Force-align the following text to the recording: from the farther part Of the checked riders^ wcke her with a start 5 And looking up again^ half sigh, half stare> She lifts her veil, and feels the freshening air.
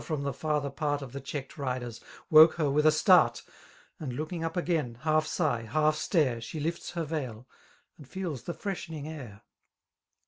from 0.03 0.23
the 0.23 0.33
farther 0.33 0.71
part 0.71 1.03
Of 1.03 1.11
the 1.13 1.21
checked 1.21 1.57
riders^ 1.57 1.99
wcke 2.31 2.53
her 2.55 2.71
with 2.71 2.87
a 2.87 2.91
start 2.91 3.43
5 3.99 4.09
And 4.09 4.13
looking 4.13 4.43
up 4.43 4.55
again^ 4.55 4.97
half 5.01 5.27
sigh, 5.27 5.61
half 5.61 5.95
stare> 5.95 6.41
She 6.41 6.59
lifts 6.59 6.93
her 6.93 7.03
veil, 7.03 7.47
and 7.99 8.07
feels 8.09 8.45
the 8.45 8.55
freshening 8.55 9.07
air. 9.07 9.41